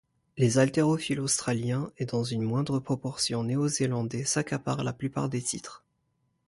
[0.35, 5.85] Les haltérophiles australiens et dans une moindre proportion néo-zélandais s'accaparent la plupart des titres.